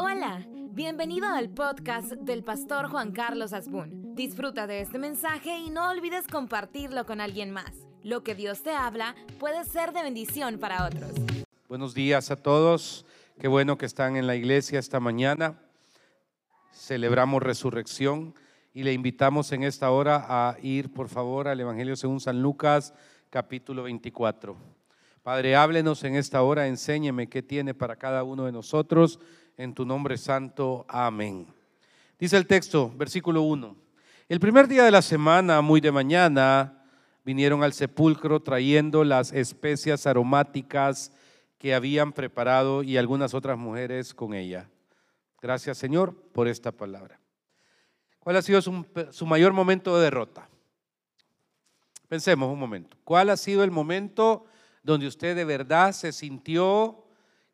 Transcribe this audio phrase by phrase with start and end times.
[0.00, 4.14] Hola, bienvenido al podcast del pastor Juan Carlos Asbun.
[4.14, 7.72] Disfruta de este mensaje y no olvides compartirlo con alguien más.
[8.04, 11.10] Lo que Dios te habla puede ser de bendición para otros.
[11.68, 13.06] Buenos días a todos.
[13.40, 15.58] Qué bueno que están en la iglesia esta mañana.
[16.72, 18.36] Celebramos resurrección
[18.72, 22.94] y le invitamos en esta hora a ir, por favor, al Evangelio según San Lucas,
[23.30, 24.56] capítulo 24.
[25.24, 29.18] Padre, háblenos en esta hora, enséñeme qué tiene para cada uno de nosotros.
[29.58, 31.52] En tu nombre santo, amén.
[32.16, 33.76] Dice el texto, versículo 1.
[34.28, 36.84] El primer día de la semana, muy de mañana,
[37.24, 41.10] vinieron al sepulcro trayendo las especias aromáticas
[41.58, 44.70] que habían preparado y algunas otras mujeres con ella.
[45.42, 47.18] Gracias Señor por esta palabra.
[48.20, 50.48] ¿Cuál ha sido su, su, mayor momento de derrota?
[52.06, 52.96] Pensemos un momento.
[53.02, 54.44] ¿Cuál ha sido el momento
[54.84, 57.04] donde usted de verdad se sintió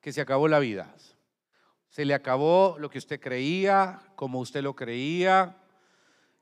[0.05, 0.95] que se acabó la vida.
[1.95, 5.57] Se le acabó lo que usted creía, como usted lo creía.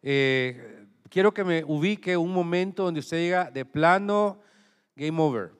[0.00, 4.40] Eh, quiero que me ubique un momento donde usted diga, de plano,
[4.96, 5.52] game over.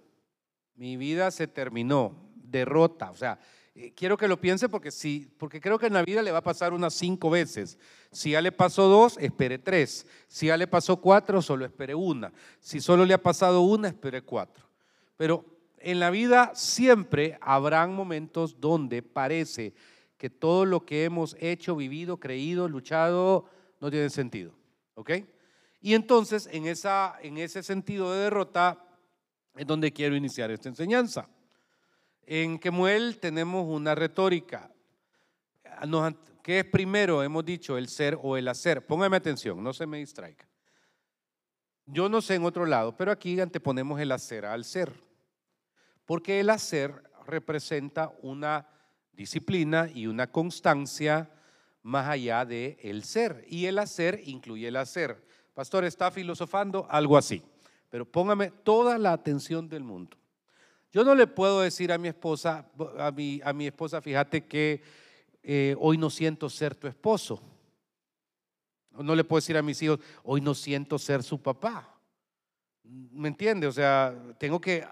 [0.76, 3.10] Mi vida se terminó, derrota.
[3.10, 3.38] O sea,
[3.74, 6.38] eh, quiero que lo piense porque, sí, porque creo que en la vida le va
[6.38, 7.76] a pasar unas cinco veces.
[8.10, 10.06] Si ya le pasó dos, espere tres.
[10.26, 12.32] Si ya le pasó cuatro, solo espere una.
[12.60, 14.64] Si solo le ha pasado una, espere cuatro.
[15.18, 15.44] Pero
[15.82, 19.74] en la vida siempre habrán momentos donde parece
[20.16, 23.46] que todo lo que hemos hecho, vivido, creído, luchado,
[23.80, 24.54] no tiene sentido.
[24.94, 25.10] ¿Ok?
[25.80, 28.84] Y entonces, en, esa, en ese sentido de derrota,
[29.56, 31.28] es donde quiero iniciar esta enseñanza.
[32.24, 34.70] En Kemuel tenemos una retórica.
[36.42, 37.22] ¿Qué es primero?
[37.22, 38.86] Hemos dicho el ser o el hacer.
[38.86, 40.46] Póngame atención, no se me distraiga.
[41.86, 44.92] Yo no sé en otro lado, pero aquí anteponemos el hacer al ser.
[46.12, 48.68] Porque el hacer representa una
[49.14, 51.30] disciplina y una constancia
[51.82, 53.46] más allá de el ser.
[53.48, 55.26] Y el hacer incluye el hacer.
[55.54, 57.42] Pastor, está filosofando algo así.
[57.88, 60.18] Pero póngame toda la atención del mundo.
[60.92, 62.66] Yo no le puedo decir a mi esposa,
[62.98, 64.82] a mi, a mi esposa, fíjate que
[65.42, 67.40] eh, hoy no siento ser tu esposo.
[68.90, 71.88] No le puedo decir a mis hijos, hoy no siento ser su papá.
[72.84, 73.66] ¿Me entiende?
[73.66, 74.84] O sea, tengo que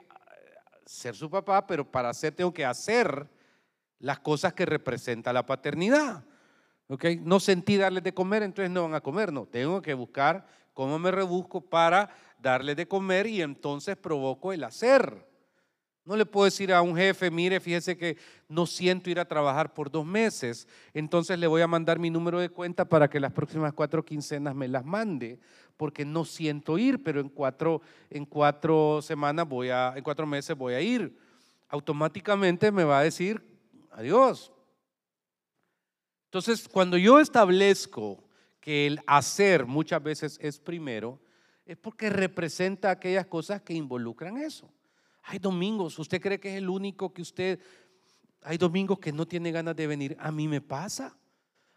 [0.91, 3.29] ser su papá, pero para hacer tengo que hacer
[4.01, 6.25] las cosas que representa la paternidad.
[6.89, 7.05] ¿Ok?
[7.21, 9.33] No sentí darles de comer, entonces no van a comer.
[9.33, 14.65] No, tengo que buscar cómo me rebusco para darles de comer y entonces provoco el
[14.65, 15.30] hacer.
[16.05, 18.17] No le puedo decir a un jefe, mire, fíjese que
[18.49, 22.41] no siento ir a trabajar por dos meses, entonces le voy a mandar mi número
[22.41, 25.39] de cuenta para que las próximas cuatro quincenas me las mande,
[25.77, 30.57] porque no siento ir, pero en cuatro, en cuatro semanas voy a, en cuatro meses
[30.57, 31.17] voy a ir.
[31.69, 33.43] Automáticamente me va a decir
[33.91, 34.53] adiós.
[36.27, 38.25] Entonces, cuando yo establezco
[38.61, 41.21] que el hacer muchas veces es primero,
[41.67, 44.73] es porque representa aquellas cosas que involucran eso.
[45.23, 47.61] Hay domingos, usted cree que es el único que usted,
[48.43, 50.17] hay domingos que no tiene ganas de venir.
[50.19, 51.17] A mí me pasa.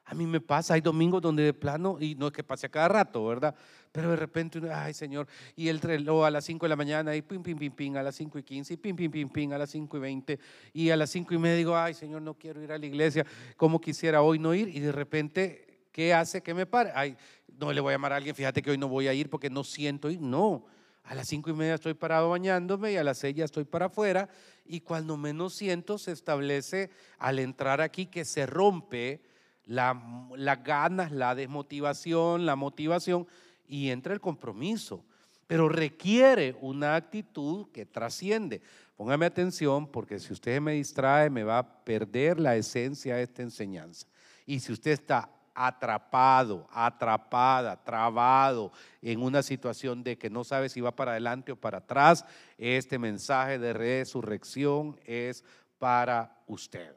[0.06, 2.70] A mí me pasa, hay domingos donde de plano, y no es que pase a
[2.70, 3.56] cada rato, ¿verdad?
[3.92, 7.22] Pero de repente, ay Señor, y el reloj a las 5 de la mañana, y
[7.22, 9.58] pim, pim, pim, pim, a las 5 y 15, y pim, pim, pim, pim, a
[9.58, 10.40] las 5 y 20,
[10.74, 13.26] y a las 5 y media digo, ay Señor, no quiero ir a la iglesia,
[13.56, 16.92] como quisiera hoy no ir, y de repente, ¿qué hace que me pare?
[16.94, 17.16] Ay,
[17.58, 19.50] no le voy a llamar a alguien, fíjate que hoy no voy a ir porque
[19.50, 20.66] no siento ir, no.
[21.04, 23.88] A las cinco y media estoy parado bañándome y a las seis ya estoy para
[23.88, 24.30] afuera.
[24.66, 29.22] Y cuando menos siento, se establece al entrar aquí que se rompe
[29.66, 29.98] las
[30.36, 33.28] la ganas, la desmotivación, la motivación
[33.68, 35.04] y entra el compromiso.
[35.48, 38.62] Pero requiere una actitud que trasciende.
[38.96, 43.42] Póngame atención porque si usted me distrae me va a perder la esencia de esta
[43.42, 44.08] enseñanza.
[44.46, 48.72] Y si usted está atrapado, atrapada, trabado
[49.02, 52.26] en una situación de que no sabe si va para adelante o para atrás,
[52.58, 55.44] este mensaje de resurrección es
[55.78, 56.96] para usted.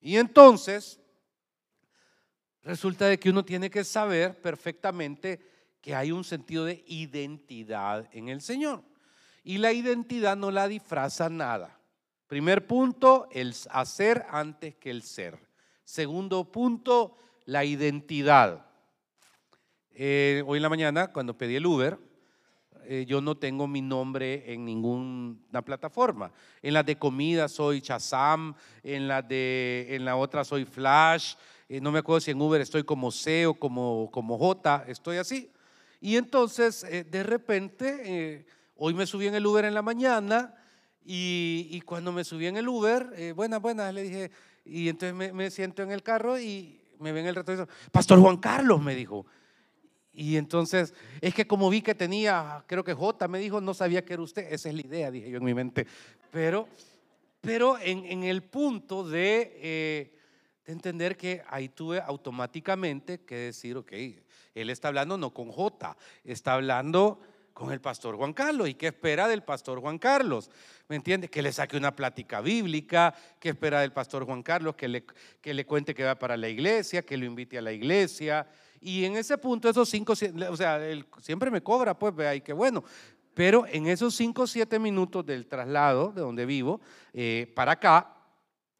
[0.00, 0.98] Y entonces,
[2.62, 5.40] resulta de que uno tiene que saber perfectamente
[5.80, 8.82] que hay un sentido de identidad en el Señor.
[9.42, 11.78] Y la identidad no la disfraza nada.
[12.26, 15.38] Primer punto, el hacer antes que el ser.
[15.84, 17.16] Segundo punto,
[17.50, 18.64] la identidad.
[19.92, 21.98] Eh, hoy en la mañana, cuando pedí el Uber,
[22.84, 26.30] eh, yo no tengo mi nombre en ninguna plataforma.
[26.62, 28.54] En la de comida soy Chazam,
[28.84, 31.34] en la, de, en la otra soy Flash,
[31.68, 35.16] eh, no me acuerdo si en Uber estoy como C o como, como J, estoy
[35.16, 35.50] así.
[36.00, 38.46] Y entonces, de repente,
[38.76, 40.54] hoy me subí en el Uber en la mañana
[41.04, 44.30] y, y, cuando me subí en el Uber, buenas, buenas, le dije,
[44.64, 47.68] Y entonces me siento en el carro y me ven el retrovisor.
[47.90, 49.26] Pastor Juan Carlos, me dijo.
[50.12, 54.04] Y entonces, es que como vi que tenía, creo que J me dijo, no sabía
[54.04, 54.52] que era usted.
[54.52, 55.86] Esa es la idea, dije yo en mi mente.
[56.30, 56.68] Pero,
[57.40, 60.18] pero en, en el punto de, eh,
[60.66, 63.92] de, entender que ahí tuve automáticamente que decir, ok,
[64.54, 67.20] él está hablando no con J, está hablando
[67.52, 68.68] con el pastor Juan Carlos.
[68.68, 70.50] ¿Y qué espera del pastor Juan Carlos?
[70.88, 71.28] ¿Me entiende?
[71.28, 74.74] Que le saque una plática bíblica, ¿qué espera del pastor Juan Carlos?
[74.76, 75.04] Que le,
[75.40, 78.46] que le cuente que va para la iglesia, que lo invite a la iglesia.
[78.80, 82.40] Y en ese punto, esos cinco, o sea, él siempre me cobra, pues, vea, y
[82.40, 82.82] qué bueno.
[83.34, 86.80] Pero en esos cinco o siete minutos del traslado de donde vivo
[87.12, 88.16] eh, para acá,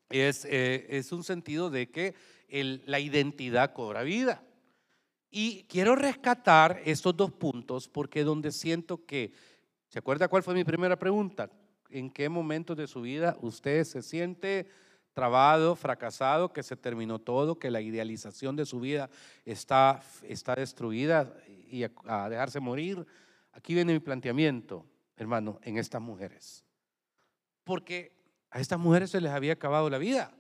[0.09, 2.15] es, eh, es, un sentido de que
[2.49, 4.43] la identidad cobra vida.
[5.31, 9.33] Y quiero rescatar estos dos puntos porque donde siento que,
[9.89, 11.51] ¿se acuerda cuál fue mi primera pregunta?
[11.89, 14.69] ¿En qué momento de su vida usted se siente
[15.13, 19.11] trabado, fracasado, que se terminó todo, que la idealización de su vida
[19.45, 21.35] está, está destruida
[21.69, 23.07] y a, dejarse morir.
[23.53, 24.87] Aquí viene mi planteamiento,
[25.17, 26.65] hermano, en estas mujeres.
[27.65, 28.17] Porque
[28.51, 30.33] a estas mujeres se les había acabado la vida.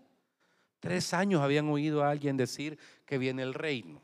[0.79, 4.01] Tres años habían oído a alguien decir que viene el reino.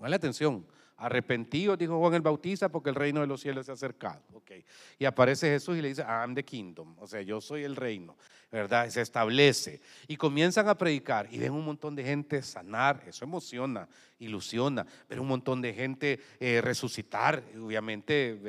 [0.00, 0.66] Pongan atención.
[0.96, 4.22] Arrepentidos, dijo Juan el Bautista, porque el reino de los cielos se ha acercado.
[4.32, 4.64] Okay.
[4.98, 6.96] Y aparece Jesús y le dice, I'm the kingdom.
[6.98, 8.16] O sea, yo soy el reino.
[8.50, 8.88] ¿Verdad?
[8.88, 9.82] Se establece.
[10.08, 13.02] Y comienzan a predicar y ven un montón de gente sanar.
[13.06, 13.86] Eso emociona,
[14.18, 14.86] ilusiona.
[15.06, 17.42] Ver un montón de gente eh, resucitar.
[17.62, 18.40] Obviamente,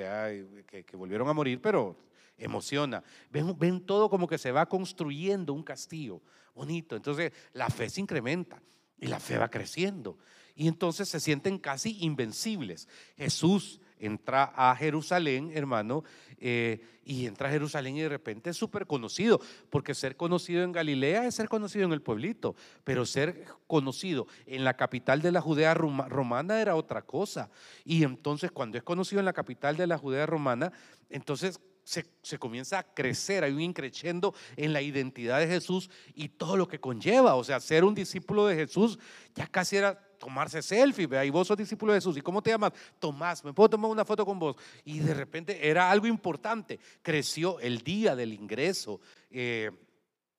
[0.68, 1.98] que, que, volvieron a morir, pero
[2.38, 3.04] emociona.
[3.30, 6.22] Ven todo como que se va construyendo un castillo
[6.56, 6.96] bonito.
[6.96, 8.62] Entonces, la fe se incrementa
[8.98, 10.18] y la fe va creciendo
[10.62, 12.88] y entonces se sienten casi invencibles.
[13.18, 16.04] Jesús entra a Jerusalén, hermano,
[16.38, 19.42] eh, y entra a Jerusalén y de repente es súper conocido,
[19.72, 24.64] porque ser conocido en Galilea es ser conocido en el pueblito, pero ser conocido en
[24.64, 27.50] la capital de la Judea romana era otra cosa.
[27.84, 30.72] Y entonces cuando es conocido en la capital de la Judea romana,
[31.10, 36.30] entonces se, se, comienza a crecer, hay un increciendo en la identidad de Jesús y
[36.30, 37.34] todo lo que conlleva.
[37.34, 39.00] O sea, ser un discípulo de Jesús
[39.34, 42.52] ya casi era tomarse selfie, vea, y vos sos discípulo de Jesús, ¿y cómo te
[42.52, 42.74] llamas?
[43.00, 44.56] Tomás, ¿me puedo tomar una foto con vos?
[44.86, 49.02] Y de repente era algo importante, creció el día del ingreso
[49.32, 49.72] eh,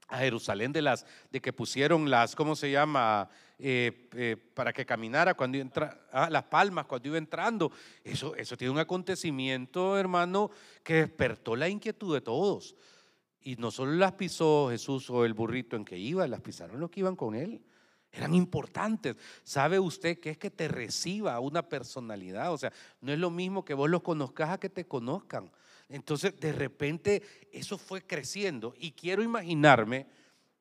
[0.07, 3.29] a Jerusalén de las, de que pusieron las, ¿cómo se llama?
[3.59, 7.73] Eh, eh, para que caminara cuando entra, ah, las palmas cuando iba entrando.
[8.05, 10.51] Eso, eso tiene un acontecimiento, hermano,
[10.85, 12.77] que despertó la inquietud de todos.
[13.41, 16.91] Y no solo las pisó Jesús o el burrito en que iba, las pisaron los
[16.91, 17.63] que iban con él
[18.13, 19.17] eran importantes.
[19.43, 22.53] ¿Sabe usted qué es que te reciba una personalidad?
[22.53, 25.51] O sea, no es lo mismo que vos los conozcas a que te conozcan.
[25.89, 28.75] Entonces, de repente, eso fue creciendo.
[28.79, 30.07] Y quiero imaginarme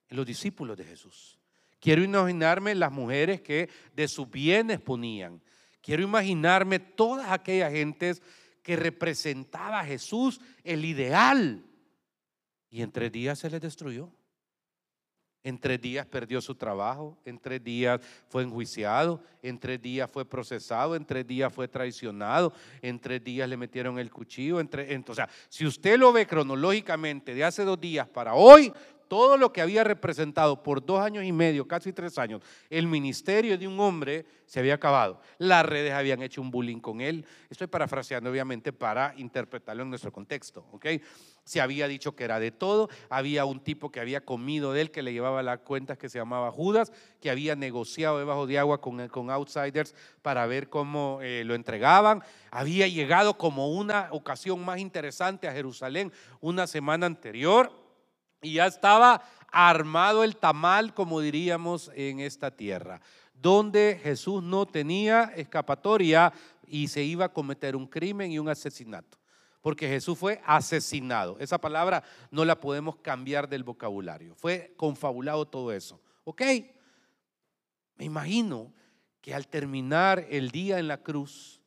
[0.09, 1.38] los discípulos de Jesús.
[1.80, 5.42] Quiero imaginarme las mujeres que de sus bienes ponían.
[5.81, 8.21] Quiero imaginarme todas aquellas gentes
[8.62, 11.65] que representaba a Jesús el ideal.
[12.69, 14.12] Y en tres días se les destruyó.
[15.43, 17.99] En tres días perdió su trabajo, en tres días
[18.29, 23.49] fue enjuiciado, en tres días fue procesado, en tres días fue traicionado, en tres días
[23.49, 24.59] le metieron el cuchillo.
[24.59, 28.71] Entre, o sea, si usted lo ve cronológicamente de hace dos días para hoy,
[29.12, 33.58] todo lo que había representado por dos años y medio, casi tres años, el ministerio
[33.58, 35.20] de un hombre se había acabado.
[35.38, 37.25] Las redes habían hecho un bullying con él.
[37.50, 40.65] Estoy parafraseando, obviamente, para interpretarlo en nuestro contexto.
[40.72, 40.86] ¿ok?
[41.44, 42.88] Se había dicho que era de todo.
[43.10, 46.18] Había un tipo que había comido de él, que le llevaba las cuentas, que se
[46.18, 51.53] llamaba Judas, que había negociado debajo de agua con, outsiders para ver cómo eh, lo
[51.53, 52.24] entregaban.
[52.50, 57.80] Había llegado como una ocasión más interesante a Jerusalén una semana anterior
[58.41, 59.21] y ya estaba
[59.51, 63.01] armado el tamal, como diríamos, en esta tierra,
[63.33, 66.33] donde Jesús no tenía escapatoria
[66.67, 69.17] y se iba a cometer un crimen y un asesinato.
[69.62, 71.38] Porque Jesús fue asesinado.
[71.39, 74.33] Esa palabra no la podemos cambiar del vocabulario.
[74.36, 76.01] Fue confabulado todo eso.
[76.24, 76.41] ¿Ok?
[77.98, 78.74] Me imagino
[79.21, 81.61] que al terminar el día en la cruz,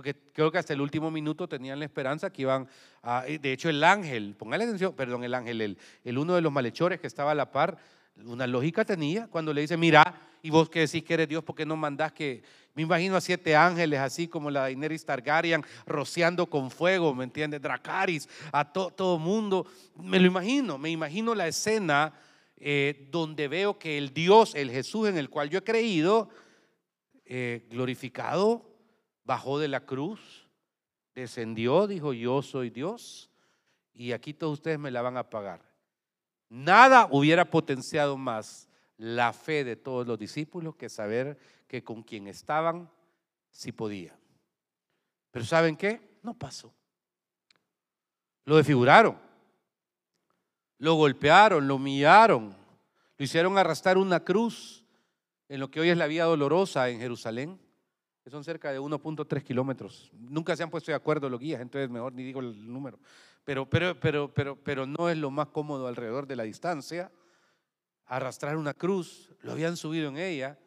[0.00, 2.66] porque creo que hasta el último minuto tenían la esperanza que iban
[3.02, 3.24] a...
[3.24, 6.98] De hecho, el ángel, póngale atención, perdón, el ángel, el, el uno de los malhechores
[6.98, 7.76] que estaba a la par,
[8.24, 11.54] una lógica tenía cuando le dice, mira, y vos que decís que eres Dios, ¿por
[11.54, 12.42] qué no mandás que...
[12.72, 17.60] Me imagino a siete ángeles, así como la Daenerys Targaryen, rociando con fuego, ¿me entiendes?
[17.60, 19.66] Dracaris, a todo mundo.
[20.02, 22.14] Me lo imagino, me imagino la escena
[22.56, 26.30] eh, donde veo que el Dios, el Jesús en el cual yo he creído,
[27.26, 28.69] eh, glorificado,
[29.30, 30.48] bajó de la cruz,
[31.14, 33.30] descendió, dijo, yo soy Dios,
[33.94, 35.62] y aquí todos ustedes me la van a pagar.
[36.48, 42.26] Nada hubiera potenciado más la fe de todos los discípulos que saber que con quien
[42.26, 42.90] estaban
[43.52, 44.18] sí podía.
[45.30, 46.18] Pero ¿saben qué?
[46.24, 46.74] No pasó.
[48.46, 49.16] Lo desfiguraron,
[50.78, 52.56] lo golpearon, lo humillaron,
[53.16, 54.84] lo hicieron arrastrar una cruz
[55.48, 57.60] en lo que hoy es la vía dolorosa en Jerusalén,
[58.22, 60.10] que son cerca de 1.3 kilómetros.
[60.12, 62.98] Nunca se han puesto de acuerdo los guías, entonces mejor ni digo el número.
[63.44, 67.10] Pero, pero, pero, pero, pero no es lo más cómodo alrededor de la distancia.
[68.06, 70.58] Arrastrar una cruz, lo habían subido en ella.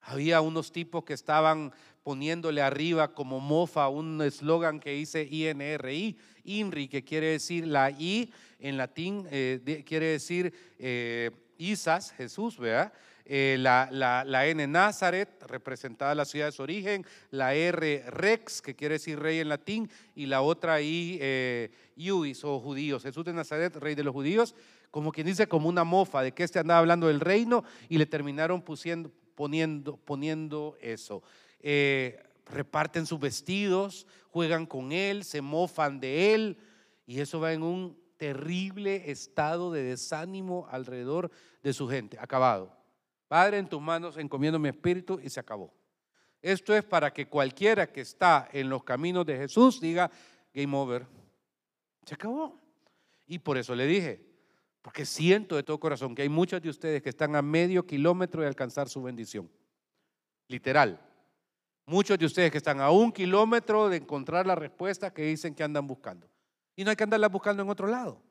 [0.00, 1.72] Había unos tipos que estaban
[2.04, 8.32] poniéndole arriba como mofa un eslogan que dice INRI, INRI, que quiere decir la I
[8.58, 12.92] en latín, eh, quiere decir eh, Isas, Jesús, ¿verdad?
[13.30, 18.94] Eh, la, N Nazaret, representada la ciudad de su origen, la R Rex, que quiere
[18.94, 23.02] decir rey en latín, y la otra I, eh, Iuis o judíos.
[23.02, 24.54] Jesús de Nazaret, rey de los judíos,
[24.90, 28.06] como quien dice, como una mofa de que este andaba hablando del reino y le
[28.06, 31.22] terminaron poniendo eso.
[31.60, 36.56] Eh, reparten sus vestidos, juegan con él, se mofan de él,
[37.06, 41.30] y eso va en un terrible estado de desánimo alrededor
[41.62, 42.16] de su gente.
[42.18, 42.77] Acabado.
[43.28, 45.72] Padre, en tus manos encomiendo mi espíritu y se acabó.
[46.40, 50.10] Esto es para que cualquiera que está en los caminos de Jesús diga,
[50.54, 51.06] game over.
[52.06, 52.58] Se acabó.
[53.26, 54.24] Y por eso le dije,
[54.80, 58.40] porque siento de todo corazón que hay muchos de ustedes que están a medio kilómetro
[58.40, 59.50] de alcanzar su bendición.
[60.46, 60.98] Literal.
[61.84, 65.62] Muchos de ustedes que están a un kilómetro de encontrar la respuesta que dicen que
[65.62, 66.28] andan buscando.
[66.76, 68.22] Y no hay que andarla buscando en otro lado.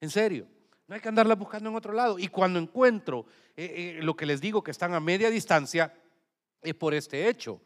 [0.00, 0.46] En serio.
[0.86, 2.18] No hay que andarla buscando en otro lado.
[2.18, 5.94] Y cuando encuentro eh, eh, lo que les digo que están a media distancia,
[6.62, 7.60] es por este hecho.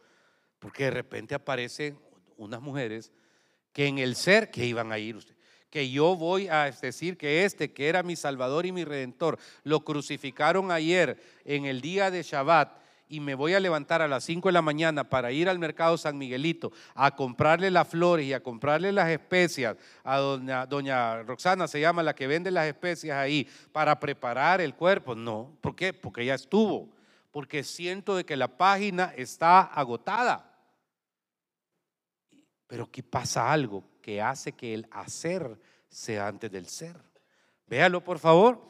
[0.58, 1.98] Porque de repente aparecen
[2.36, 3.12] unas mujeres
[3.72, 5.36] que en el ser que iban a ir usted,
[5.68, 9.84] que yo voy a decir que este, que era mi Salvador y mi Redentor, lo
[9.84, 14.48] crucificaron ayer en el día de Shabbat y me voy a levantar a las 5
[14.48, 18.42] de la mañana para ir al mercado San Miguelito a comprarle las flores y a
[18.42, 23.48] comprarle las especias a doña, doña Roxana, se llama la que vende las especias ahí,
[23.72, 25.14] para preparar el cuerpo.
[25.14, 25.92] No, ¿por qué?
[25.92, 26.90] Porque ya estuvo.
[27.30, 30.52] Porque siento de que la página está agotada.
[32.66, 35.58] Pero aquí pasa algo que hace que el hacer
[35.88, 36.96] sea antes del ser.
[37.66, 38.60] Véalo, por favor,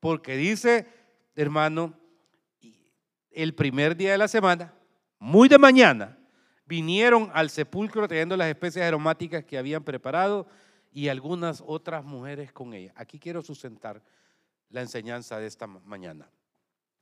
[0.00, 0.86] porque dice,
[1.34, 1.94] hermano,
[3.36, 4.72] el primer día de la semana,
[5.18, 6.18] muy de mañana,
[6.64, 10.46] vinieron al sepulcro trayendo las especies aromáticas que habían preparado
[10.90, 12.94] y algunas otras mujeres con ella.
[12.96, 14.02] Aquí quiero sustentar
[14.70, 16.30] la enseñanza de esta mañana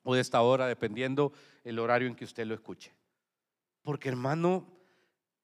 [0.02, 2.92] o de esta hora, dependiendo el horario en que usted lo escuche.
[3.82, 4.66] Porque hermano,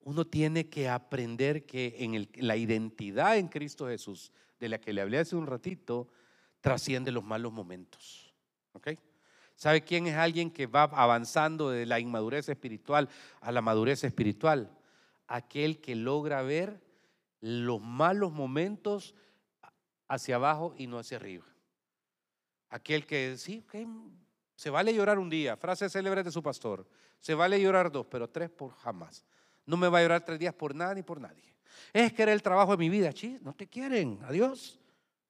[0.00, 5.02] uno tiene que aprender que en la identidad en Cristo Jesús, de la que le
[5.02, 6.08] hablé hace un ratito,
[6.60, 8.34] trasciende los malos momentos.
[8.72, 8.88] ¿Ok?
[9.60, 13.10] ¿Sabe quién es alguien que va avanzando de la inmadurez espiritual
[13.42, 14.74] a la madurez espiritual?
[15.26, 16.80] Aquel que logra ver
[17.42, 19.14] los malos momentos
[20.08, 21.44] hacia abajo y no hacia arriba.
[22.70, 23.62] Aquel que sí,
[24.56, 26.88] se vale llorar un día, frase célebre de su pastor,
[27.18, 29.26] se vale llorar dos, pero tres por jamás.
[29.66, 31.54] No me va a llorar tres días por nada ni por nadie.
[31.92, 34.79] Es que era el trabajo de mi vida, chis, no te quieren, adiós.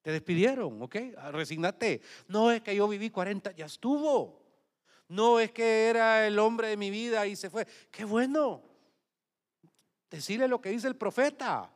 [0.03, 0.97] Te despidieron, ¿ok?
[1.19, 2.01] Ah, resignate.
[2.29, 4.41] No es que yo viví 40, ya estuvo.
[5.09, 7.67] No es que era el hombre de mi vida y se fue.
[7.91, 8.63] Qué bueno.
[10.09, 11.71] Decirle lo que dice el profeta.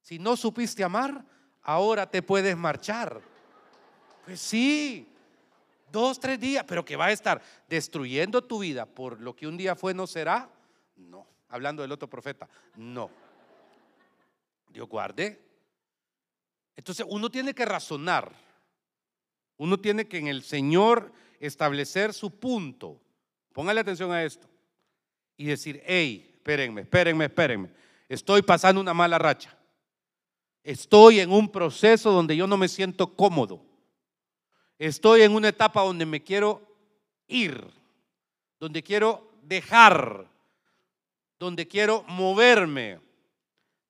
[0.00, 1.24] Si no supiste amar,
[1.62, 3.20] ahora te puedes marchar.
[4.24, 5.06] Pues sí,
[5.90, 9.56] dos, tres días, pero que va a estar destruyendo tu vida por lo que un
[9.56, 10.48] día fue, no será.
[10.96, 13.10] No, hablando del otro profeta, no.
[14.68, 15.45] Dios guarde.
[16.76, 18.32] Entonces uno tiene que razonar,
[19.56, 23.00] uno tiene que en el Señor establecer su punto.
[23.52, 24.46] Póngale atención a esto
[25.36, 27.70] y decir, hey, espérenme, espérenme, espérenme,
[28.08, 29.56] estoy pasando una mala racha.
[30.62, 33.64] Estoy en un proceso donde yo no me siento cómodo.
[34.78, 36.60] Estoy en una etapa donde me quiero
[37.28, 37.64] ir,
[38.58, 40.28] donde quiero dejar,
[41.38, 42.98] donde quiero moverme.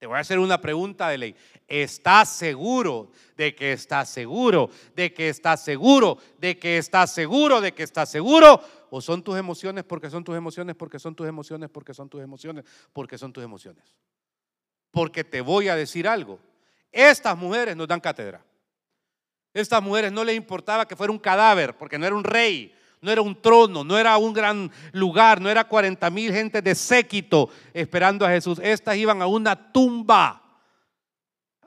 [0.07, 1.37] Voy a hacer una pregunta de ley.
[1.67, 7.73] ¿Estás seguro de que estás seguro, de que estás seguro, de que estás seguro, de
[7.73, 8.61] que estás seguro?
[8.91, 12.23] ¿O son tus emociones porque son tus emociones, porque son tus emociones, porque son tus
[12.23, 13.85] emociones, porque son tus emociones?
[14.91, 16.39] Porque te voy a decir algo.
[16.93, 18.45] Estas mujeres nos dan cátedra.
[19.53, 22.75] Estas mujeres no les importaba que fuera un cadáver, porque no era un rey,
[23.07, 26.75] no era un trono, no era un gran lugar, no era 40 mil gente de
[26.75, 28.59] séquito esperando a Jesús.
[28.61, 30.43] Estas iban a una tumba.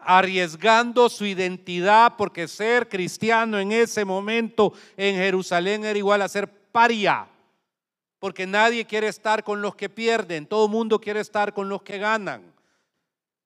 [0.01, 6.49] arriesgando su identidad porque ser cristiano en ese momento en Jerusalén era igual a ser
[6.71, 7.29] paria.
[8.17, 11.99] Porque nadie quiere estar con los que pierden, todo mundo quiere estar con los que
[11.99, 12.53] ganan.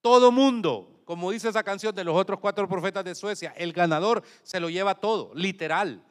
[0.01, 4.23] Todo mundo, como dice esa canción de los otros cuatro profetas de Suecia, el ganador
[4.41, 6.03] se lo lleva todo, literal.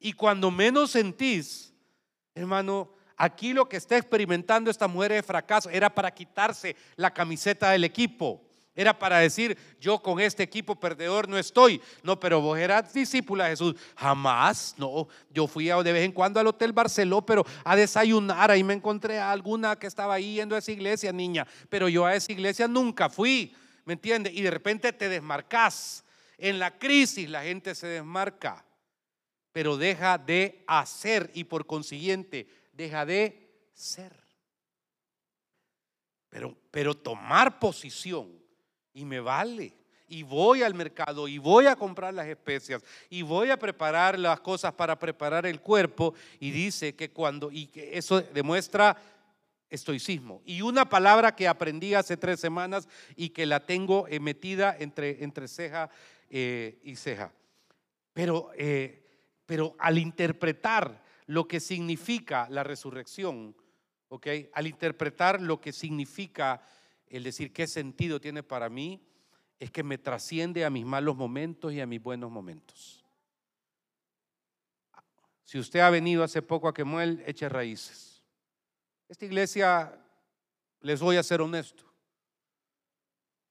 [0.00, 1.74] Y cuando menos sentís,
[2.34, 7.70] hermano, aquí lo que está experimentando esta mujer de fracaso era para quitarse la camiseta
[7.70, 8.42] del equipo.
[8.74, 11.82] Era para decir, yo con este equipo perdedor no estoy.
[12.02, 13.74] No, pero vos eras discípula de Jesús.
[13.94, 15.06] Jamás, no.
[15.28, 18.50] Yo fui de vez en cuando al Hotel Barceló, pero a desayunar.
[18.50, 21.46] Ahí me encontré a alguna que estaba ahí yendo a esa iglesia, niña.
[21.68, 23.54] Pero yo a esa iglesia nunca fui.
[23.84, 24.32] ¿Me entiendes?
[24.34, 26.04] Y de repente te desmarcas.
[26.38, 28.64] En la crisis la gente se desmarca,
[29.52, 34.12] pero deja de hacer y por consiguiente deja de ser.
[36.28, 38.30] Pero, pero tomar posición
[38.92, 39.74] y me vale.
[40.06, 44.40] Y voy al mercado y voy a comprar las especias y voy a preparar las
[44.40, 46.14] cosas para preparar el cuerpo.
[46.40, 48.96] Y dice que cuando, y que eso demuestra
[49.68, 50.42] estoicismo.
[50.44, 55.46] Y una palabra que aprendí hace tres semanas y que la tengo metida entre, entre
[55.46, 55.90] ceja
[56.28, 57.32] eh, y ceja.
[58.12, 58.99] Pero, eh,
[59.50, 63.56] pero al interpretar lo que significa la resurrección,
[64.06, 64.28] ¿ok?
[64.52, 66.62] Al interpretar lo que significa
[67.08, 69.04] el decir qué sentido tiene para mí,
[69.58, 73.04] es que me trasciende a mis malos momentos y a mis buenos momentos.
[75.42, 78.22] Si usted ha venido hace poco a Quemuel, eche raíces.
[79.08, 80.00] Esta iglesia,
[80.80, 81.82] les voy a ser honesto,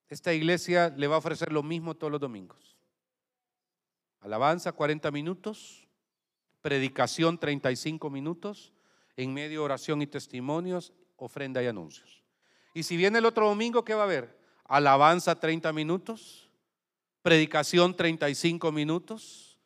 [0.08, 2.78] esta iglesia le va a ofrecer lo mismo todos los domingos.
[4.20, 5.89] Alabanza 40 minutos,
[6.62, 8.72] predicación 35 minutos,
[9.16, 12.22] en medio oración y testimonios, ofrenda y anuncios.
[12.74, 14.38] Y si viene el otro domingo, ¿qué va a haber?
[14.64, 16.50] Alabanza 30 minutos,
[17.22, 19.58] predicación 35 minutos,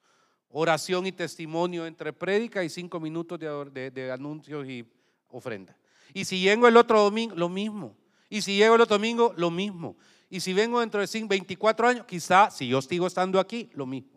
[0.49, 4.89] oración y testimonio entre prédica y 5 minutos de, anuncios y
[5.29, 5.77] ofrenda.
[6.13, 7.97] Y si llego el otro domingo, lo mismo.
[8.31, 9.97] Y si llego el otro domingo, lo mismo.
[10.31, 14.14] Y si vengo dentro de 24 años, quizá, si yo sigo estando aquí, lo mismo.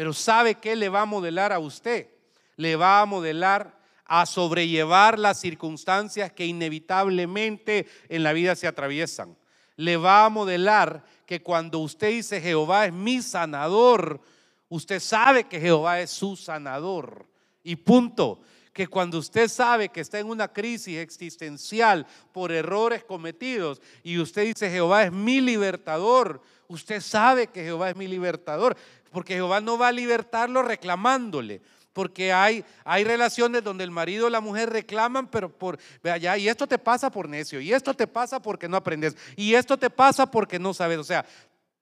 [0.00, 2.08] Pero ¿sabe qué le va a modelar a usted?
[2.56, 9.36] Le va a modelar a sobrellevar las circunstancias que inevitablemente en la vida se atraviesan.
[9.76, 14.22] Le va a modelar que cuando usted dice Jehová es mi sanador,
[14.70, 17.26] usted sabe que Jehová es su sanador.
[17.62, 18.40] Y punto.
[18.72, 24.46] Que cuando usted sabe que está en una crisis existencial por errores cometidos y usted
[24.46, 28.76] dice Jehová es mi libertador, usted sabe que Jehová es mi libertador,
[29.10, 31.60] porque Jehová no va a libertarlo reclamándole.
[31.92, 36.38] Porque hay, hay relaciones donde el marido y la mujer reclaman, pero por, vea ya,
[36.38, 39.76] y esto te pasa por necio, y esto te pasa porque no aprendes, y esto
[39.76, 40.98] te pasa porque no sabes.
[40.98, 41.26] O sea,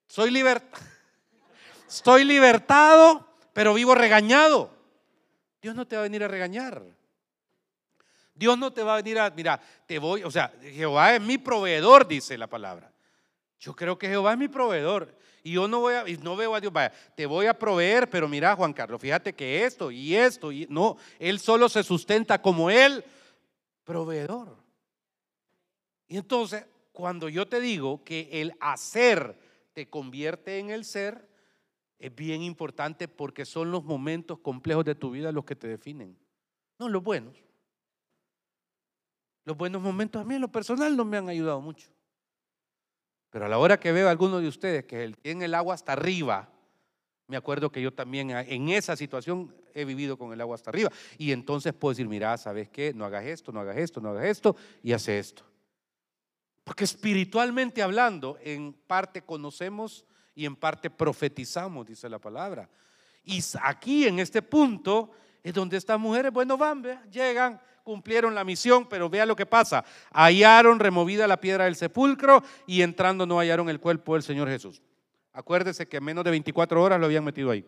[0.06, 0.82] soy libertado,
[1.88, 4.70] estoy libertado, pero vivo regañado.
[5.60, 6.82] Dios no te va a venir a regañar.
[8.34, 11.36] Dios no te va a venir a, mira, te voy, o sea, Jehová es mi
[11.38, 12.90] proveedor, dice la palabra.
[13.58, 15.17] Yo creo que Jehová es mi proveedor.
[15.42, 18.28] Y yo no voy a, no veo a Dios, vaya, te voy a proveer, pero
[18.28, 22.70] mira, Juan Carlos, fíjate que esto y esto, y no, Él solo se sustenta como
[22.70, 23.04] Él,
[23.84, 24.56] proveedor.
[26.08, 29.38] Y entonces, cuando yo te digo que el hacer
[29.72, 31.28] te convierte en el ser,
[31.98, 36.16] es bien importante porque son los momentos complejos de tu vida los que te definen,
[36.78, 37.36] no los buenos.
[39.44, 41.88] Los buenos momentos a mí en lo personal no me han ayudado mucho.
[43.38, 45.92] Pero a la hora que veo a alguno de ustedes que tiene el agua hasta
[45.92, 46.48] arriba,
[47.28, 50.90] me acuerdo que yo también en esa situación he vivido con el agua hasta arriba.
[51.18, 52.92] Y entonces puedo decir, mira, ¿sabes qué?
[52.92, 55.44] No hagas esto, no hagas esto, no hagas esto y hace esto.
[56.64, 62.68] Porque espiritualmente hablando, en parte conocemos y en parte profetizamos, dice la palabra.
[63.22, 65.12] Y aquí en este punto
[65.44, 69.82] es donde estas mujeres, bueno, van, llegan, cumplieron la misión, pero vea lo que pasa.
[70.12, 74.82] Hallaron removida la piedra del sepulcro y entrando no hallaron el cuerpo del Señor Jesús.
[75.32, 77.64] Acuérdese que en menos de 24 horas lo habían metido ahí.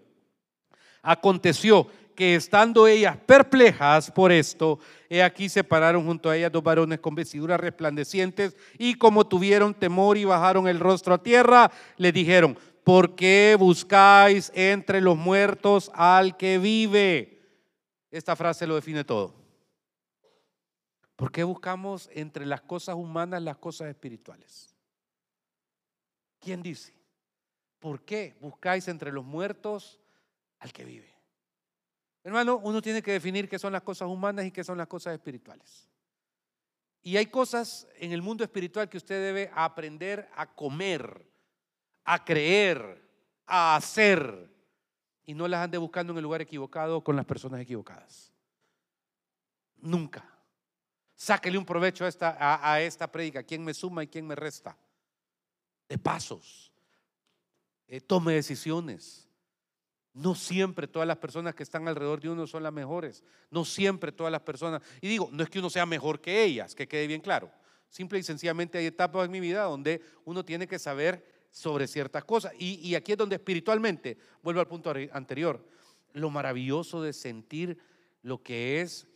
[1.00, 4.78] Aconteció que estando ellas perplejas por esto,
[5.08, 9.72] he aquí se pararon junto a ellas dos varones con vestiduras resplandecientes y como tuvieron
[9.72, 15.90] temor y bajaron el rostro a tierra, le dijeron, ¿por qué buscáis entre los muertos
[15.94, 17.40] al que vive?
[18.10, 19.39] Esta frase lo define todo.
[21.20, 24.74] ¿Por qué buscamos entre las cosas humanas las cosas espirituales?
[26.40, 26.94] ¿Quién dice?
[27.78, 30.00] ¿Por qué buscáis entre los muertos
[30.60, 31.14] al que vive?
[32.24, 35.12] Hermano, uno tiene que definir qué son las cosas humanas y qué son las cosas
[35.12, 35.86] espirituales.
[37.02, 41.30] Y hay cosas en el mundo espiritual que usted debe aprender a comer,
[42.02, 43.06] a creer,
[43.44, 44.50] a hacer.
[45.26, 48.32] Y no las ande buscando en el lugar equivocado con las personas equivocadas.
[49.76, 50.39] Nunca.
[51.20, 52.34] Sáquele un provecho a esta,
[52.72, 53.42] a, esta prédica.
[53.42, 54.74] ¿Quién me suma y quién me resta?
[55.86, 56.72] De pasos.
[57.86, 59.28] Eh, tome decisiones.
[60.14, 63.22] No siempre todas las personas que están alrededor de uno son las mejores.
[63.50, 64.80] No siempre todas las personas.
[65.02, 67.52] Y digo, no es que uno sea mejor que ellas, que quede bien claro.
[67.90, 72.24] Simple y sencillamente hay etapas en mi vida donde uno tiene que saber sobre ciertas
[72.24, 72.54] cosas.
[72.58, 75.62] Y, aquí es donde espiritualmente, vuelvo al punto anterior,
[76.14, 77.76] lo maravilloso de sentir
[78.22, 79.06] lo que es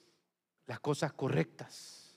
[0.66, 2.16] las cosas correctas.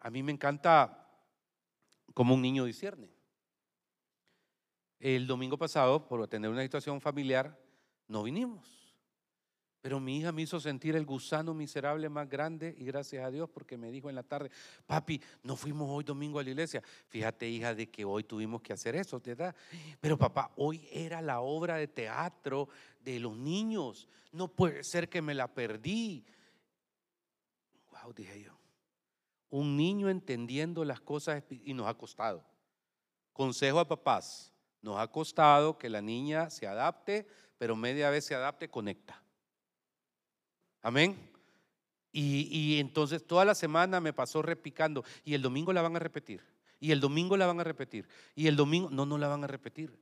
[0.00, 1.08] A mí me encanta
[2.14, 3.10] como un niño discierne.
[4.98, 7.58] El domingo pasado, por tener una situación familiar,
[8.08, 8.76] no vinimos.
[9.86, 13.48] Pero mi hija me hizo sentir el gusano miserable más grande y gracias a Dios
[13.48, 14.50] porque me dijo en la tarde,
[14.84, 16.82] papi, no fuimos hoy domingo a la iglesia.
[17.06, 19.54] Fíjate hija de que hoy tuvimos que hacer eso, ¿verdad?
[20.00, 22.68] Pero papá, hoy era la obra de teatro
[23.12, 24.08] de los niños.
[24.32, 26.26] No puede ser que me la perdí.
[27.90, 28.58] Wow, dije yo.
[29.48, 32.44] Un niño entendiendo las cosas y nos ha costado.
[33.32, 37.26] Consejo a papás, nos ha costado que la niña se adapte,
[37.58, 39.22] pero media vez se adapte, conecta.
[40.82, 41.30] Amén.
[42.12, 45.04] Y, entonces toda la semana me pasó repicando.
[45.22, 46.42] Y el domingo la van a repetir.
[46.80, 48.08] Y el domingo la van a repetir.
[48.34, 49.96] Y el domingo, no, no la van a repetir.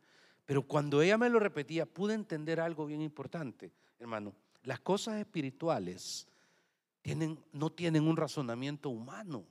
[0.44, 4.35] Pero cuando ella me lo repetía, pude entender algo bien importante, hermano.
[4.62, 6.26] Las cosas espirituales
[7.02, 9.44] tienen, no tienen un razonamiento humano.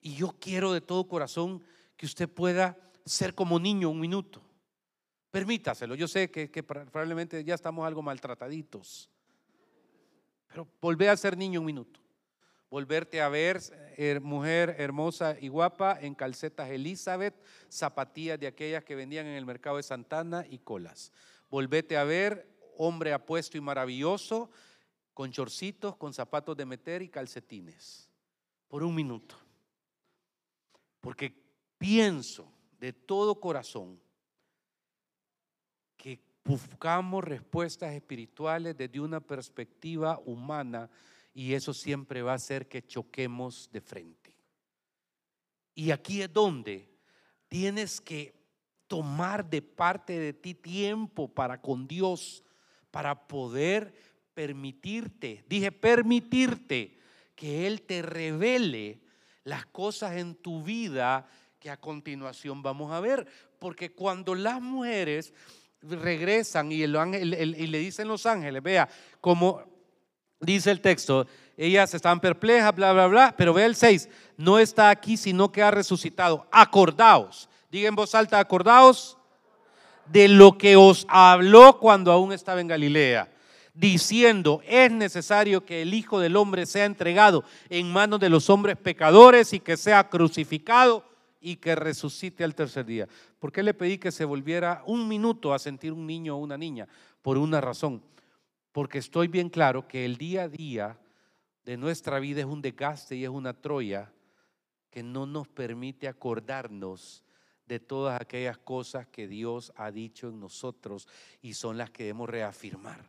[0.00, 1.62] Y yo quiero de todo corazón
[1.96, 4.40] que usted pueda ser como niño un minuto.
[5.30, 5.94] Permítaselo.
[5.94, 9.08] Yo sé que, probablemente ya estamos algo maltrataditos.
[10.48, 11.99] Pero volvé a ser niño un minuto.
[12.70, 13.60] Volverte a ver,
[13.96, 17.34] eh, mujer hermosa y guapa, en calcetas Elizabeth,
[17.68, 21.12] zapatillas de aquellas que vendían en el mercado de Santana y colas.
[21.50, 24.50] Volvete a ver, hombre apuesto y maravilloso,
[25.14, 28.08] con chorcitos, con zapatos de meter y calcetines.
[28.68, 29.34] Por un minuto.
[31.00, 31.34] Porque
[31.76, 34.00] pienso de todo corazón
[35.96, 40.88] que buscamos respuestas espirituales desde una perspectiva humana
[41.32, 44.36] y eso siempre va a hacer que choquemos de frente.
[45.74, 46.88] Y aquí es donde
[47.48, 48.34] tienes que
[48.86, 52.44] tomar de parte de ti tiempo para con Dios,
[52.90, 53.94] para poder
[54.34, 56.98] permitirte, dije permitirte,
[57.34, 59.00] que Él te revele
[59.44, 61.26] las cosas en tu vida
[61.58, 63.26] que a continuación vamos a ver.
[63.58, 65.32] Porque cuando las mujeres
[65.80, 68.88] regresan y, y le dicen los ángeles, vea,
[69.20, 69.79] como
[70.40, 71.26] dice el texto,
[71.56, 75.62] ellas están perplejas, bla, bla, bla, pero vea el 6, no está aquí, sino que
[75.62, 76.46] ha resucitado.
[76.50, 79.18] Acordaos, diga en voz alta, acordaos
[80.06, 83.28] de lo que os habló cuando aún estaba en Galilea
[83.74, 88.76] diciendo, es necesario que el Hijo del Hombre sea entregado en manos de los hombres
[88.76, 91.04] pecadores y que sea crucificado
[91.40, 93.08] y que resucite al tercer día.
[93.38, 96.58] ¿Por qué le pedí que se volviera un minuto a sentir un niño o una
[96.58, 96.86] niña?
[97.22, 98.02] Por una razón.
[98.72, 101.00] Porque estoy bien claro que el día a día
[101.64, 104.12] de nuestra vida es un desgaste y es una troya
[104.90, 107.24] que no nos permite acordarnos
[107.66, 111.06] de todas aquellas cosas que Dios ha dicho en nosotros
[111.40, 113.08] y son las que debemos reafirmar.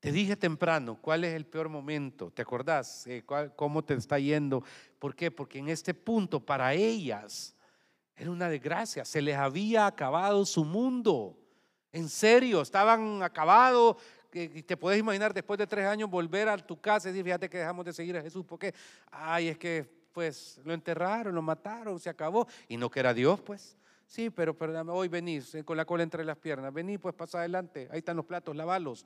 [0.00, 3.06] Te dije temprano cuál es el peor momento, ¿te acordás?
[3.06, 4.64] Eh, ¿Cómo te está yendo?
[4.98, 5.30] ¿Por qué?
[5.30, 7.54] Porque en este punto para ellas
[8.16, 11.38] era una desgracia, se les había acabado su mundo.
[11.92, 13.96] En serio, estaban acabados.
[14.32, 17.50] Y te puedes imaginar después de tres años volver a tu casa y decir, fíjate
[17.50, 18.44] que dejamos de seguir a Jesús.
[18.46, 18.74] ¿Por qué?
[19.10, 22.46] Ay, es que pues lo enterraron, lo mataron, se acabó.
[22.68, 23.76] Y no que era Dios, pues.
[24.06, 26.72] Sí, pero perdóname, hoy venís con la cola entre las piernas.
[26.72, 27.88] Vení, pues pasa adelante.
[27.90, 29.04] Ahí están los platos, lavalos.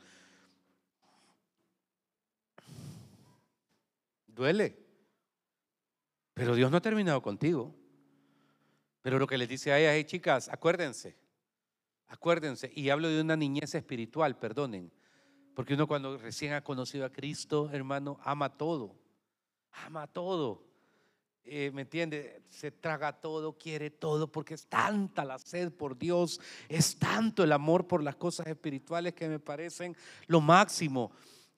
[4.37, 4.77] duele.
[6.35, 7.75] Pero Dios no ha terminado contigo.
[9.01, 11.17] Pero lo que les dice a ellas, hey chicas, acuérdense,
[12.09, 12.71] acuérdense.
[12.75, 14.93] Y hablo de una niñez espiritual, perdonen.
[15.55, 18.95] Porque uno cuando recién ha conocido a Cristo, hermano, ama todo.
[19.85, 20.67] Ama todo.
[21.49, 22.43] Eh, ¿Me entiende?
[22.49, 27.53] Se traga todo, quiere todo, porque es tanta la sed por Dios, es tanto el
[27.53, 31.13] amor por las cosas espirituales que me parecen lo máximo.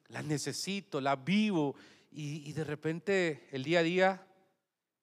[0.09, 1.75] Las necesito, las vivo
[2.11, 4.27] y, de repente el día a día,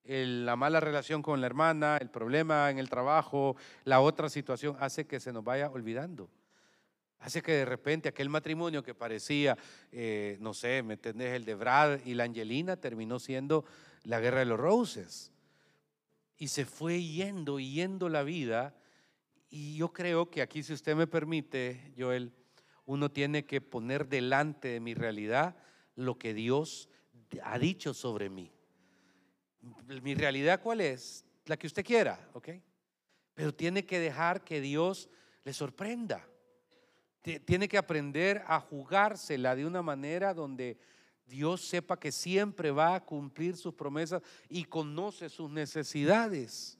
[0.07, 5.05] la mala relación con la hermana, el problema en el trabajo, la otra situación, hace
[5.07, 6.29] que se nos vaya olvidando.
[7.19, 9.57] Hace que de repente aquel matrimonio que parecía,
[9.91, 11.33] eh, no sé, ¿me entendés?
[11.33, 13.65] El de Brad y la Angelina terminó siendo
[14.03, 15.31] la guerra de los roses.
[16.37, 18.75] Y se fue yendo, yendo la vida.
[19.49, 22.31] Y yo creo que aquí, si usted me permite, Joel,
[22.85, 25.55] uno tiene que poner delante de mi realidad
[25.95, 26.89] lo que Dios
[27.43, 28.54] ha dicho sobre mí.
[30.01, 31.25] Mi realidad cuál es?
[31.45, 32.49] La que usted quiera, ¿ok?
[33.33, 35.09] Pero tiene que dejar que Dios
[35.43, 36.27] le sorprenda.
[37.21, 40.77] Tiene que aprender a jugársela de una manera donde
[41.25, 46.77] Dios sepa que siempre va a cumplir sus promesas y conoce sus necesidades.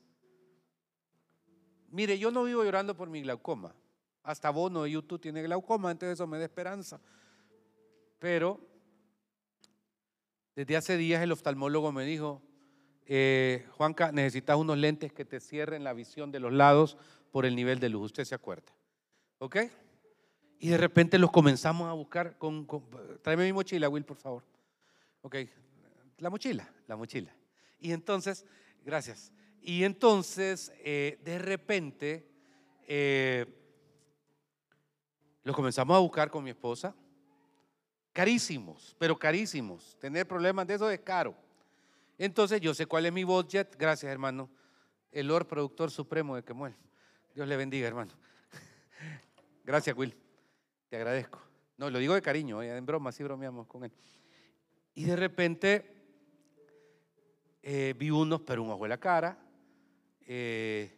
[1.90, 3.74] Mire, yo no vivo llorando por mi glaucoma.
[4.22, 7.00] Hasta Bono de YouTube tiene glaucoma, entonces eso me da esperanza.
[8.20, 8.60] Pero
[10.56, 12.42] desde hace días el oftalmólogo me dijo,
[13.06, 16.98] eh, Juanca, necesitas unos lentes que te cierren la visión de los lados
[17.32, 18.06] por el nivel de luz.
[18.06, 18.72] Usted se acuerda.
[19.40, 19.58] ¿Ok?
[20.60, 22.66] Y de repente los comenzamos a buscar con,
[23.22, 24.44] tráeme mi mochila, Will, por favor.
[25.22, 25.36] Ok,
[26.20, 27.36] la mochila, la mochila.
[27.80, 28.46] Y entonces,
[28.84, 29.32] gracias.
[29.62, 32.28] Y entonces, eh, de repente,
[32.88, 33.46] eh,
[35.44, 36.96] los comenzamos a buscar con mi esposa.
[38.14, 39.98] Carísimos, pero carísimos.
[40.00, 41.36] Tener problemas de eso es caro.
[42.18, 43.76] Entonces yo sé cuál es mi budget.
[43.78, 44.50] Gracias, hermano.
[45.12, 46.76] El Lord Productor Supremo de Kemuel.
[47.34, 48.12] Dios le bendiga, hermano.
[49.64, 50.16] Gracias, Will.
[50.90, 51.42] Te agradezco.
[51.78, 52.76] No, lo digo de cariño, ¿eh?
[52.76, 53.92] en broma, sí bromeamos con él.
[54.94, 55.94] Y de repente
[57.62, 59.38] eh, vi unos, pero un ojo en la cara.
[60.22, 60.98] Eh,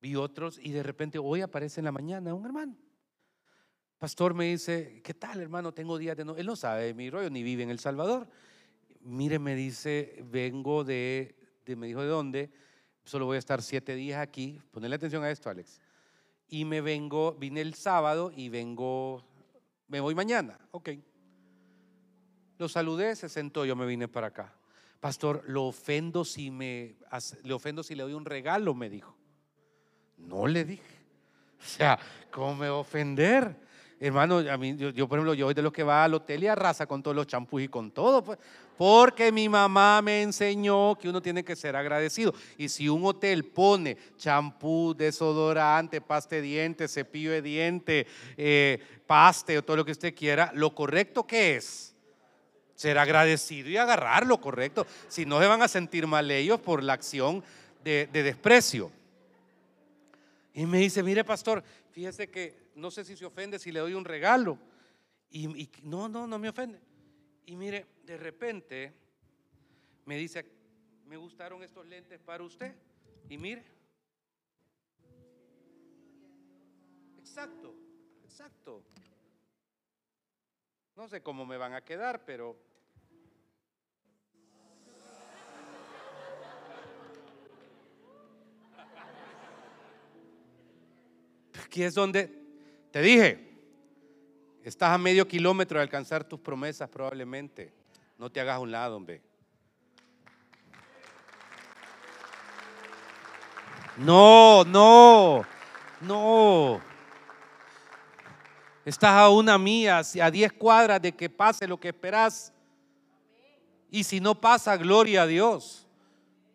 [0.00, 2.76] vi otros y de repente hoy aparece en la mañana un hermano
[4.00, 5.72] pastor me dice, ¿qué tal hermano?
[5.72, 6.34] Tengo días de no...
[6.34, 8.26] Él no sabe de mi rollo, ni vive en El Salvador.
[9.00, 11.34] Mire, me dice, vengo de,
[11.66, 12.50] me dijo de dónde,
[13.04, 14.60] solo voy a estar siete días aquí.
[14.70, 15.80] Ponle atención a esto, Alex.
[16.48, 19.24] Y me vengo, vine el sábado y vengo,
[19.88, 20.58] me voy mañana.
[20.72, 20.90] Ok.
[22.58, 24.54] Lo saludé, se sentó, yo me vine para acá.
[25.00, 26.96] Pastor, lo ofendo si me,
[27.42, 29.16] le ofendo si le doy un regalo, me dijo.
[30.18, 31.00] No le dije.
[31.58, 31.98] O sea,
[32.30, 33.56] ¿cómo me ofender?
[34.02, 36.46] Hermano, a mí, yo, por ejemplo, yo soy de los que va al hotel y
[36.46, 38.38] arrasa con todos los champús y con todo, pues,
[38.78, 42.32] porque mi mamá me enseñó que uno tiene que ser agradecido.
[42.56, 48.06] Y si un hotel pone champú, desodorante, pasta de dientes, cepillo de dientes,
[48.38, 51.94] eh, paste o todo lo que usted quiera, lo correcto que es
[52.74, 54.86] ser agradecido y agarrar lo correcto.
[55.08, 57.44] Si no se van a sentir mal ellos por la acción
[57.84, 58.90] de desprecio.
[60.54, 63.94] Y me dice, mire pastor, fíjese que no sé si se ofende si le doy
[63.94, 64.58] un regalo.
[65.30, 66.80] Y, no, no, no me ofende.
[67.46, 68.92] Y mire, de repente
[70.06, 70.44] me dice,
[71.06, 72.74] me gustaron estos lentes para usted.
[73.28, 73.64] Y mire.
[77.18, 77.74] Exacto,
[78.24, 78.82] exacto.
[80.96, 82.56] No sé cómo me van a quedar, pero
[91.64, 92.39] aquí es donde
[92.90, 93.50] te dije,
[94.64, 97.72] estás a medio kilómetro de alcanzar tus promesas probablemente.
[98.18, 99.22] No te hagas a un lado, hombre.
[103.96, 105.44] No, no,
[106.00, 106.80] no.
[108.84, 112.52] Estás a una mía, a diez cuadras de que pase lo que esperas.
[113.90, 115.86] Y si no pasa, gloria a Dios.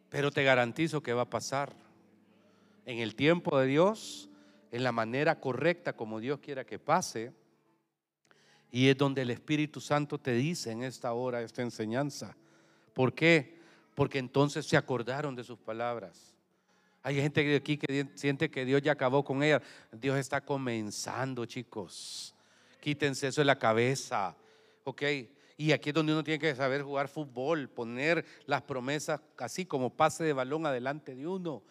[0.09, 1.73] Pero te garantizo que va a pasar.
[2.85, 4.29] En el tiempo de Dios
[4.75, 7.31] en la manera correcta como Dios quiera que pase.
[8.71, 12.35] Y es donde el Espíritu Santo te dice en esta hora, esta enseñanza.
[12.93, 13.57] ¿Por qué?
[13.95, 16.33] Porque entonces se acordaron de sus palabras.
[17.03, 19.61] Hay gente aquí que siente que Dios ya acabó con ella.
[19.93, 22.35] Dios está comenzando, chicos.
[22.81, 24.35] Quítense eso de la cabeza.
[24.83, 25.03] ¿Ok?
[25.55, 29.89] Y aquí es donde uno tiene que saber jugar fútbol, poner las promesas así como
[29.89, 31.63] pase de balón adelante de uno.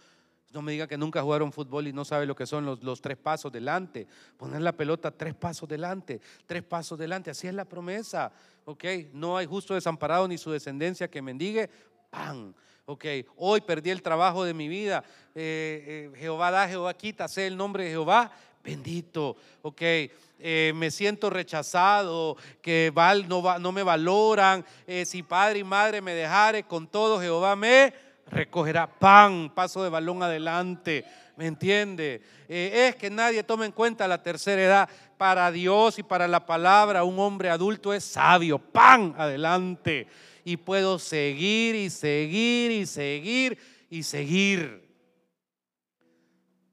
[0.55, 3.17] No me diga que nunca jugaron fútbol y no sabe lo que son los, tres
[3.17, 4.07] pasos delante.
[4.37, 7.33] Poner la pelota tres pasos delante, tres pasos delante.
[7.33, 8.31] Así es la promesa.
[8.65, 8.85] ¿Ok?
[9.13, 11.69] No hay justo desamparado ni su descendencia que mendigue.
[12.09, 12.55] ¡Pam!
[12.87, 13.05] Ok,
[13.37, 15.03] hoy perdí el trabajo de mi vida.
[15.35, 18.31] Eh, eh, Jehová da, Jehová quita, sé el nombre de Jehová.
[18.63, 19.37] Bendito.
[19.63, 24.65] Ok, eh, me siento rechazado, que val, no, no, me valoran.
[25.05, 27.93] si padre y madre me dejare, con todo Jehová me
[28.27, 31.05] recogerá pan, paso de balón adelante.
[31.37, 32.23] ¿Me entiende?
[32.49, 34.89] Eh, es que nadie toma en cuenta la tercera edad.
[35.17, 38.59] Para Dios y para la palabra, un hombre adulto es sabio.
[38.59, 40.07] Pan adelante.
[40.45, 43.59] Y puedo seguir y seguir y seguir
[43.91, 44.85] y seguir.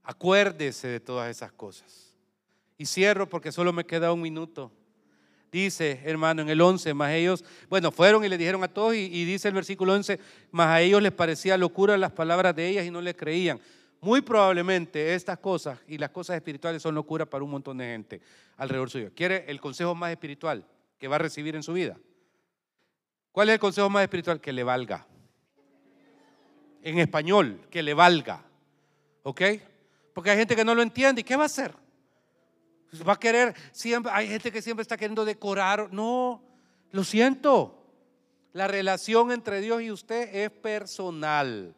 [0.04, 2.18] Acuérdese de todas esas cosas.
[2.78, 4.72] Y cierro porque solo me queda un minuto.
[5.52, 9.26] Dice, hermano, en el 11, más ellos, bueno, fueron y le dijeron a todos y,
[9.26, 10.18] dice el versículo 11,
[10.52, 13.60] más a ellos les parecía locura las palabras de ellas y no le creían.
[14.00, 18.22] Muy probablemente estas cosas y las cosas espirituales son locura para un montón de gente
[18.56, 19.12] alrededor suyo.
[19.14, 20.66] ¿Quiere el consejo más espiritual
[20.98, 21.98] que va a recibir en su vida?
[23.34, 24.40] ¿Cuál es el consejo más espiritual?
[24.40, 25.06] Que le valga.
[26.82, 28.44] En español, que le valga.
[29.24, 29.42] ¿Ok?
[30.14, 31.22] Porque hay gente que no lo entiende.
[31.22, 31.74] ¿Y qué va a hacer?
[33.08, 35.93] Va a querer, siempre, hay gente que siempre está queriendo decorar.
[35.93, 36.43] No,
[36.91, 37.77] lo siento.
[38.54, 41.73] La relación entre Dios y usted es personal.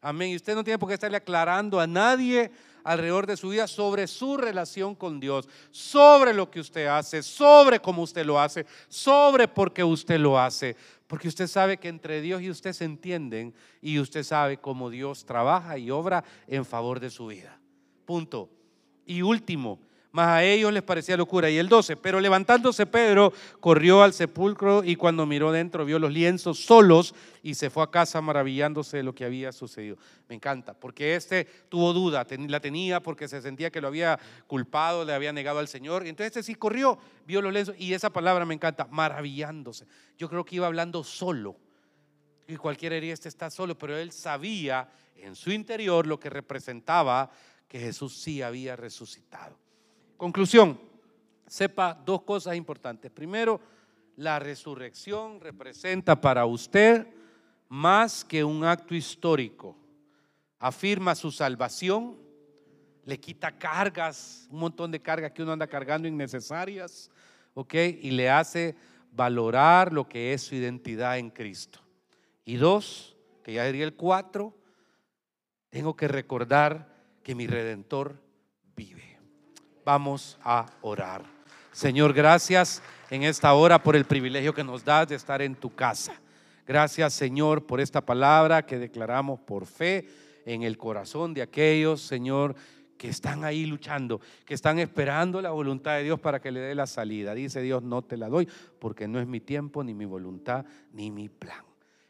[0.00, 0.30] Amén.
[0.30, 2.50] Y usted no tiene por qué estarle aclarando a nadie
[2.84, 7.80] alrededor de su vida sobre su relación con Dios, sobre lo que usted hace, sobre
[7.80, 10.76] cómo usted lo hace, sobre por qué usted lo hace.
[11.06, 15.24] Porque usted sabe que entre Dios y usted se entienden y usted sabe cómo Dios
[15.24, 17.58] trabaja y obra en favor de su vida.
[18.04, 18.50] Punto.
[19.06, 21.50] Y último, más a ellos les parecía locura.
[21.50, 26.12] Y el 12, pero levantándose Pedro, corrió al sepulcro y cuando miró dentro vio los
[26.12, 29.96] lienzos solos y se fue a casa maravillándose de lo que había sucedido.
[30.28, 35.04] Me encanta, porque este tuvo duda, la tenía porque se sentía que lo había culpado,
[35.04, 36.06] le había negado al Señor.
[36.06, 39.86] Y entonces este sí corrió, vio los lienzos y esa palabra me encanta, maravillándose.
[40.16, 41.56] Yo creo que iba hablando solo.
[42.46, 47.30] Y cualquiera diría, este está solo, pero él sabía en su interior lo que representaba
[47.68, 49.67] que Jesús sí había resucitado.
[50.18, 50.80] Conclusión,
[51.46, 53.08] sepa dos cosas importantes.
[53.08, 53.60] Primero,
[54.16, 57.06] la resurrección representa para usted
[57.68, 59.76] más que un acto histórico.
[60.58, 62.18] Afirma su salvación,
[63.04, 67.12] le quita cargas, un montón de cargas que uno anda cargando innecesarias,
[67.54, 67.74] ¿ok?
[68.02, 68.74] Y le hace
[69.12, 71.78] valorar lo que es su identidad en Cristo.
[72.44, 74.52] Y dos, que ya diría el cuatro,
[75.70, 78.20] tengo que recordar que mi redentor
[78.74, 79.07] vive.
[79.88, 81.22] Vamos a orar.
[81.72, 85.74] Señor, gracias en esta hora por el privilegio que nos das de estar en tu
[85.74, 86.12] casa.
[86.66, 90.06] Gracias, Señor, por esta palabra que declaramos por fe
[90.44, 92.54] en el corazón de aquellos, Señor,
[92.98, 96.74] que están ahí luchando, que están esperando la voluntad de Dios para que le dé
[96.74, 97.32] la salida.
[97.32, 98.46] Dice Dios, no te la doy
[98.78, 101.67] porque no es mi tiempo, ni mi voluntad, ni mi plan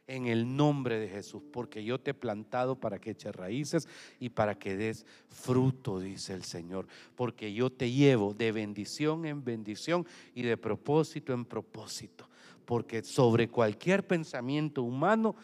[0.09, 3.87] en el nombre de Jesús, porque yo te he plantado para que eches raíces
[4.19, 9.45] y para que des fruto, dice el Señor, porque yo te llevo de bendición en
[9.45, 12.29] bendición y de propósito en propósito,
[12.65, 15.37] porque sobre cualquier pensamiento humano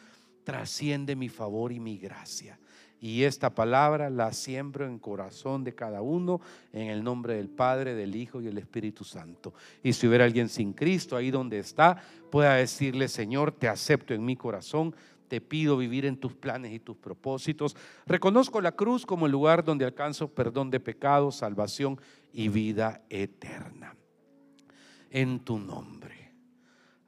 [0.42, 2.58] trasciende mi favor y mi gracia.
[3.04, 6.40] Y esta palabra la siembro en corazón de cada uno
[6.72, 9.52] en el nombre del Padre, del Hijo y del Espíritu Santo.
[9.82, 14.24] Y si hubiera alguien sin Cristo ahí donde está, pueda decirle, Señor, te acepto en
[14.24, 14.96] mi corazón,
[15.28, 17.76] te pido vivir en tus planes y tus propósitos.
[18.06, 22.00] Reconozco la cruz como el lugar donde alcanzo perdón de pecados, salvación
[22.32, 23.94] y vida eterna.
[25.10, 26.32] En tu nombre.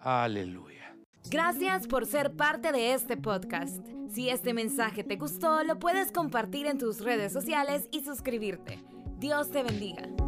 [0.00, 0.85] Aleluya.
[1.30, 3.84] Gracias por ser parte de este podcast.
[4.08, 8.78] Si este mensaje te gustó, lo puedes compartir en tus redes sociales y suscribirte.
[9.18, 10.25] Dios te bendiga.